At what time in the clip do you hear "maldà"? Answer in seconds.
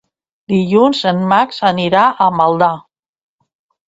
2.39-2.71